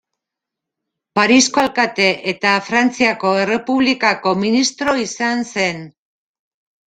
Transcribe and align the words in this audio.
Parisko 1.19 1.61
alkate 1.63 2.07
eta 2.31 2.53
Frantziako 2.69 3.33
Errepublikako 3.41 4.33
ministro 4.45 4.95
izan 5.03 5.45
zen. 5.51 5.85